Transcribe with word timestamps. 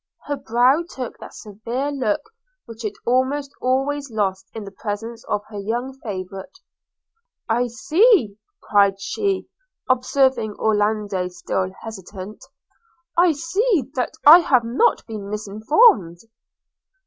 Her 0.25 0.35
brow 0.35 0.83
took 0.89 1.19
that 1.19 1.35
severe 1.35 1.91
look 1.91 2.31
which 2.65 2.83
it 2.83 2.95
almost 3.05 3.51
always 3.61 4.09
lost 4.09 4.47
in 4.55 4.63
the 4.63 4.71
presence 4.71 5.23
of 5.25 5.43
her 5.49 5.59
young 5.59 5.93
favourite– 5.99 6.57
'I 7.49 7.67
see,' 7.67 8.37
cried 8.63 8.99
she, 8.99 9.45
observing 9.87 10.55
Orlando 10.55 11.27
still 11.27 11.71
hesitate– 11.81 12.43
'I 13.19 13.31
see 13.33 13.91
that 13.93 14.13
I 14.25 14.39
have 14.39 14.63
not 14.63 15.05
been 15.05 15.29
misinformed.' 15.29 16.21